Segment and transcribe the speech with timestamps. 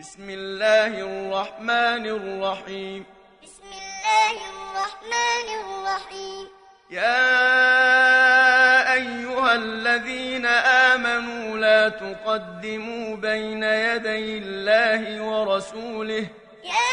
[0.00, 3.04] بسم الله الرحمن الرحيم.
[3.42, 6.44] بسم الله الرحمن الرحيم
[6.90, 7.32] يا
[8.92, 10.46] أيها الذين
[10.96, 16.26] آمنوا لا تقدموا بين يدي الله ورسوله.
[16.64, 16.92] يا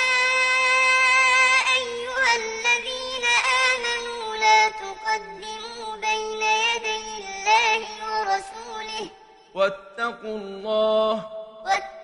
[1.79, 3.25] أيها الذين
[3.71, 9.05] آمنوا لا تقدموا بين يدي الله ورسوله.
[9.53, 11.13] واتقوا الله.
[11.65, 11.96] واتقوا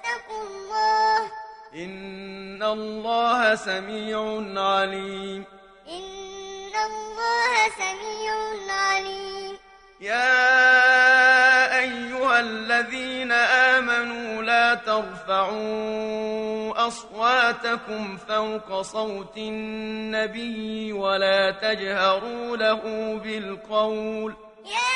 [1.75, 4.19] إن الله سميع
[4.61, 5.43] عليم.
[5.89, 8.33] إن الله سميع
[8.69, 9.57] عليم.
[10.01, 15.93] يا أيها الذين آمنوا لا ترفعوا
[16.87, 22.81] أصواتكم فوق صوت النبي ولا تجهروا له
[23.23, 24.33] بالقول.
[24.65, 24.92] يا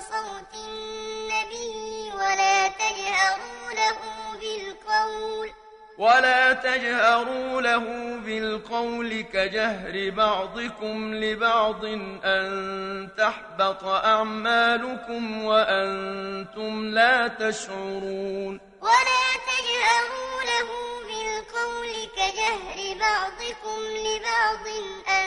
[0.00, 3.98] صوت النبي ولا تجهروا له
[4.40, 5.50] بالقول.
[5.98, 7.84] ولا تجهروا له
[8.24, 11.84] بالقول كجهر بعضكم لبعض
[12.24, 18.60] أن تحبط أعمالكم وأنتم لا تشعرون.
[18.80, 20.68] ولا تجهروا له
[21.08, 24.66] بالقول كجهر بعضكم لبعض
[25.08, 25.26] أن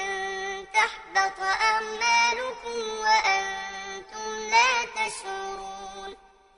[0.73, 3.68] تحبط أعمالكم وأنتم
[4.49, 6.15] لا تشعرون.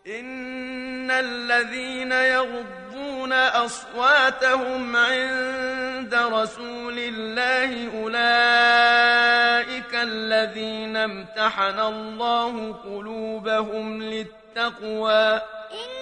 [0.07, 15.41] إن الذين يغضون أصواتهم عند رسول الله أولئك الذين امتحن الله قلوبهم للتقوى.
[15.71, 16.00] إن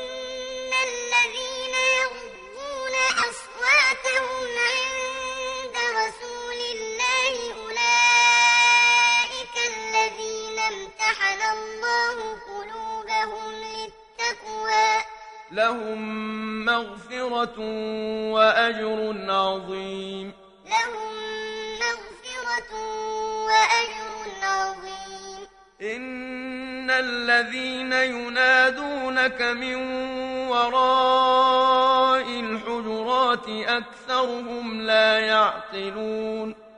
[15.51, 17.59] لهم مغفرة
[18.31, 20.33] وأجر عظيم.
[20.65, 21.13] لهم
[21.79, 22.73] مغفرة
[23.45, 25.47] وأجر عظيم.
[25.81, 29.75] إن الذين ينادونك من
[30.47, 36.68] وراء الحجرات أكثرهم لا يعقلون.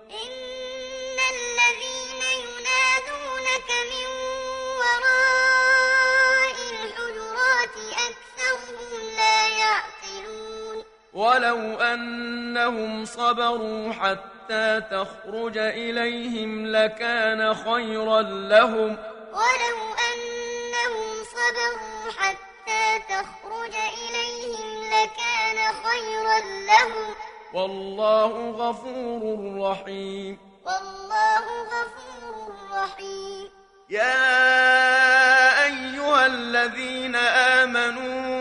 [11.14, 18.98] ولو أنهم صبروا حتى تخرج إليهم لكان خيرا لهم.
[19.34, 19.78] ولو
[20.10, 27.16] أنهم صبروا حتى تخرج إليهم لكان خيرا لهم.
[27.54, 29.22] والله غفور
[29.72, 30.38] رحيم.
[30.66, 33.50] والله غفور رحيم.
[33.90, 34.24] يا
[35.66, 38.41] أيها الذين آمنوا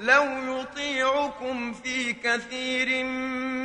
[0.00, 3.04] لو يطيعكم في كثير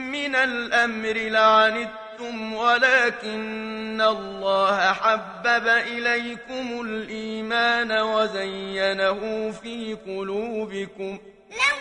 [0.09, 11.19] من الأمر لعنتم ولكن الله حبب إليكم الإيمان وزينه في قلوبكم.
[11.51, 11.77] لو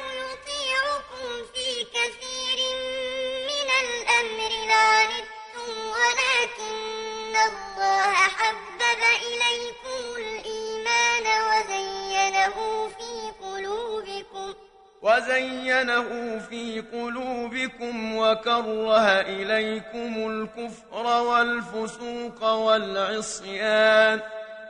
[15.03, 24.21] وزينه في قلوبكم وكره إليكم الكفر والفسوق والعصيان.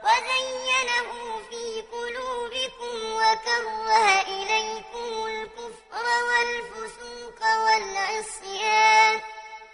[0.04, 1.08] وزينه
[1.50, 9.14] في قلوبكم وكره إليكم الكفر والفسوق والعصيان.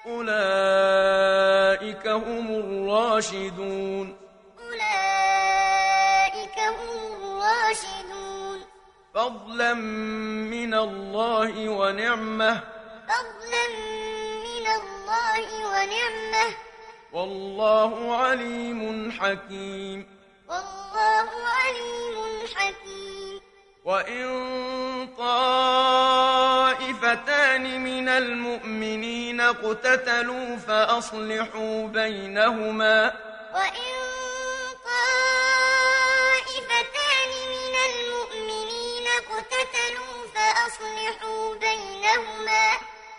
[0.07, 1.27] أولئك
[2.07, 4.18] هم الراشدون.
[9.59, 12.61] فضلا من الله ونعمة.
[13.09, 13.69] فضلا
[14.45, 16.55] من الله ونعمة.
[17.13, 20.07] والله عليم حكيم.
[20.49, 23.41] والله عليم حكيم.
[23.85, 24.29] وإن
[25.19, 26.05] طائفتان
[27.85, 33.05] من المؤمنين اقتتلوا فأصلحوا بينهما.
[33.05, 33.28] وإن
[42.19, 42.71] بينهما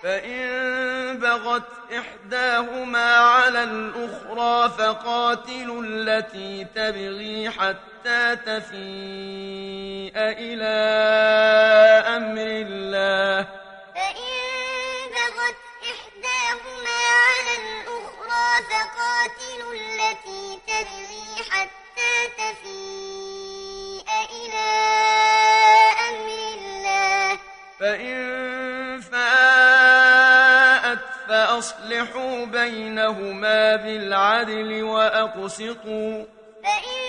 [0.03, 1.63] فإن بغت
[1.97, 10.75] إحداهما على الأخرى فقاتلوا التي تبغي حتى تفيء إلى
[12.07, 13.47] أمر الله.
[13.95, 14.35] فإن
[15.15, 15.59] بغت
[15.91, 24.69] إحداهما على الأخرى فقاتلوا التي تبغي حتى تفيء إلى
[26.09, 27.39] أمر الله.
[27.79, 28.48] فإن
[31.59, 36.25] فأصلحوا بينهما بالعدل وأقسطوا
[36.63, 37.01] فإن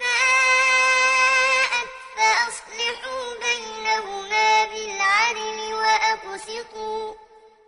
[0.00, 7.14] فاءت فأصلحوا بينهما بالعدل وأقسطوا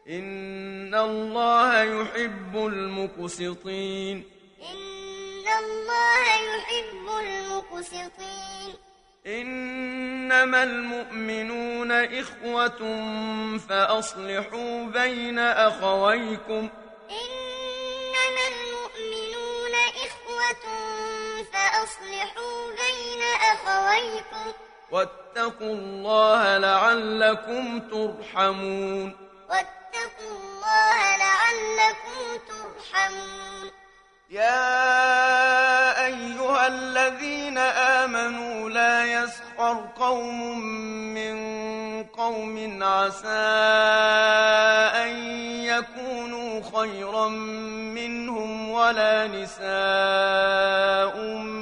[0.09, 4.25] إن الله يحب المقسطين
[4.63, 8.75] إن الله يحب المقسطين
[9.27, 12.81] إنما المؤمنون إخوة
[13.69, 16.69] فأصلحوا بين أخويكم.
[17.11, 19.75] إنما المؤمنون
[20.07, 20.67] إخوة
[21.53, 24.53] فأصلحوا بين أخويكم.
[24.91, 29.17] واتقوا الله لعلكم ترحمون.
[29.51, 33.71] واتقوا الله لعلكم ترحمون.
[34.31, 38.56] يا أيها الذين آمنوا
[39.57, 40.59] يسخر قوم
[41.15, 41.37] من
[42.05, 43.29] قوم عسى
[45.05, 45.17] أن
[45.65, 49.67] يكونوا خيرا منهم ولا نساء
[51.21, 51.56] من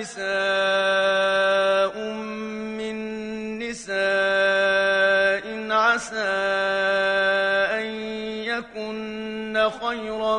[0.00, 1.94] نساء
[2.78, 2.96] من
[3.58, 3.96] نساء
[5.72, 6.36] عسى
[7.80, 7.86] أن
[8.44, 10.38] يكن خيرا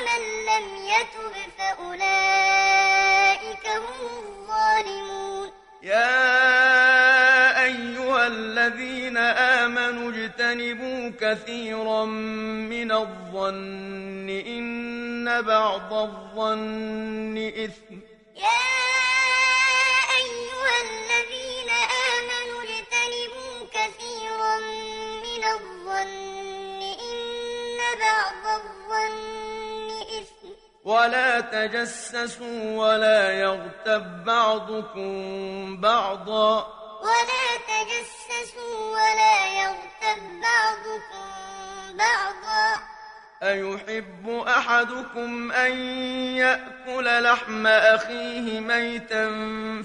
[0.00, 5.48] ومن لم يتب فأولئك هم الظالمون.
[5.82, 17.89] يا أيها الذين آمنوا اجتنبوا كثيرا من الظن إن بعض الظن إثم
[31.00, 36.66] ولا تجسسوا ولا يغتب بعضكم بعضا.
[37.02, 41.26] ولا تجسسوا ولا يغتب بعضكم
[41.96, 42.82] بعضا.
[43.42, 45.72] أيحب أحدكم أن
[46.36, 49.24] يأكل لحم أخيه ميتا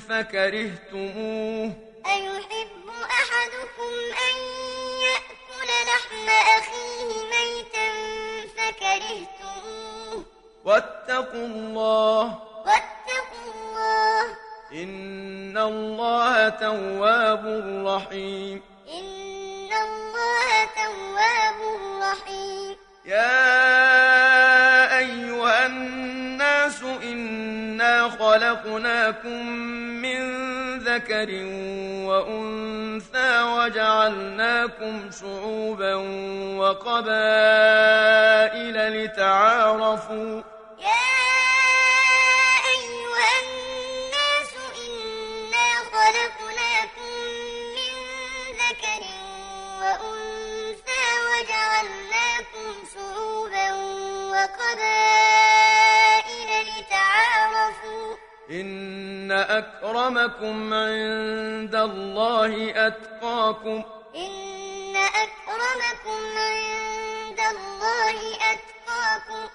[0.10, 1.74] فكرهتموه؟
[2.06, 2.88] أيحب
[3.22, 3.94] أحدكم
[4.28, 4.36] أن
[5.08, 6.85] يأكل لحم أخيه
[10.66, 12.24] واتقوا الله.
[12.66, 14.22] واتقوا الله.
[14.74, 17.46] إن الله تواب
[17.88, 18.62] رحيم.
[18.90, 21.60] إن الله تواب
[22.02, 22.76] رحيم.
[23.06, 23.38] يا
[24.98, 29.48] أيها الناس إنا خلقناكم
[30.02, 30.46] من
[30.80, 31.30] ذكر
[32.10, 35.96] وأنثى وجعلناكم شعوبا
[36.58, 37.66] وقبائل
[39.04, 40.55] لتعارفوا
[58.50, 63.84] إن أكرمكم عند الله أتقاكم
[64.16, 69.50] إن أكرمكم عند الله أتقاكم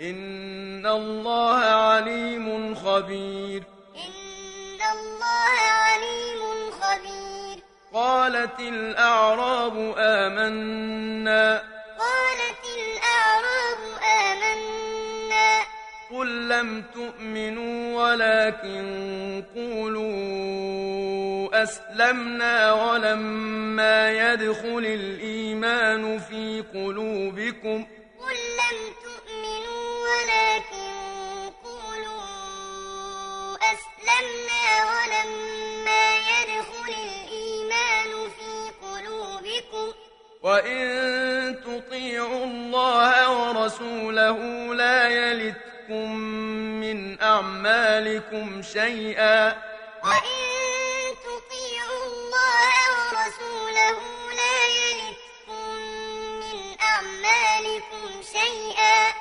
[0.00, 3.62] إن الله عليم خبير
[3.96, 7.58] إن الله عليم خبير
[7.94, 11.73] قالت الأعراب آمنا
[16.24, 20.12] قل لم تؤمنوا ولكن قولوا
[21.62, 27.86] أسلمنا ولما يدخل الإيمان في قلوبكم
[28.18, 30.92] قل لم تؤمنوا ولكن
[31.64, 32.24] قولوا
[33.72, 38.50] أسلمنا ولما يدخل الإيمان في
[38.86, 39.86] قلوبكم
[40.42, 40.84] وإن
[41.64, 43.14] تطيعوا الله
[43.48, 44.38] ورسوله
[45.88, 46.16] يلتكم
[46.80, 49.48] من أعمالكم شيئا.
[50.04, 50.40] وإن
[51.24, 52.72] تطيعوا الله
[53.12, 53.98] ورسوله
[54.36, 55.64] لا يلتكم
[56.40, 59.12] من أعمالكم شيئا.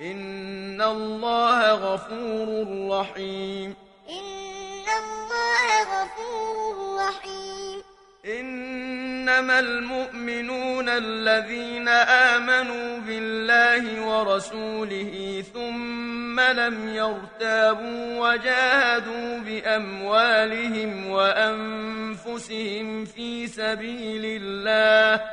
[0.00, 2.56] إن الله غفور
[3.00, 3.76] رحيم.
[4.08, 7.82] إن الله غفور رحيم.
[9.28, 25.24] إنما المؤمنون الذين آمنوا بالله ورسوله ثم لم يرتابوا وجاهدوا بأموالهم وأنفسهم في سبيل الله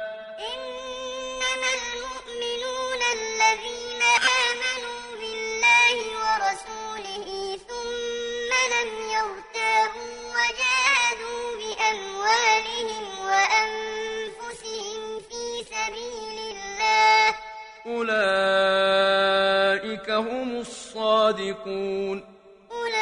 [21.32, 22.24] الصادقون.
[22.72, 22.96] أولئك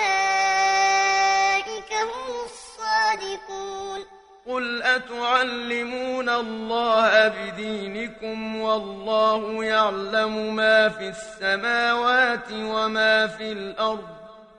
[1.93, 4.05] هم الصادقون.
[4.47, 14.07] قل أتعلمون الله بدينكم والله يعلم ما في السماوات وما في الأرض.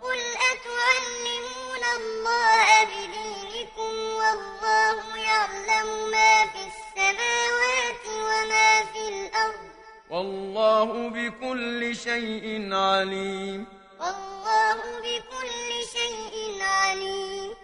[0.03, 0.21] قل
[0.53, 6.40] أتعلمون الله بدينكم والله يعلم ما
[10.11, 13.67] والله بكل شيء عليم.
[14.01, 17.55] والله بكل شيء عليم.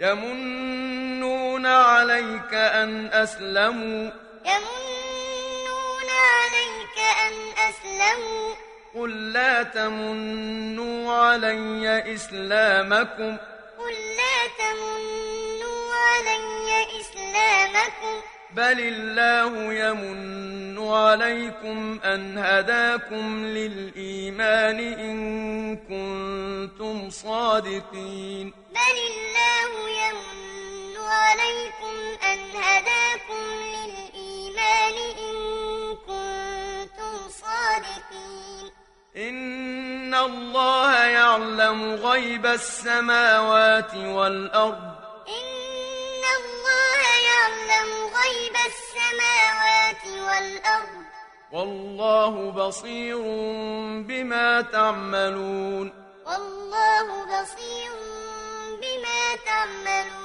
[0.00, 4.10] يمنون عليك أن أسلموا.
[4.44, 7.34] يمنون عليك أن
[7.68, 8.54] أسلموا.
[8.94, 13.36] قل لا تمنوا علي إسلامكم.
[13.78, 18.33] قل لا تمنوا علي إسلامكم.
[18.56, 31.94] بل الله يمن عليكم أن هداكم للإيمان إن كنتم صادقين بل الله يمن عليكم
[32.32, 33.44] أن هداكم
[33.74, 35.36] للإيمان إن
[36.06, 38.70] كنتم صادقين
[39.16, 44.93] إن الله يعلم غيب السماوات والأرض
[51.54, 53.18] والله بصير
[54.02, 55.92] بما تعملون.
[56.26, 57.92] والله بصير
[58.82, 60.23] بما تعملون.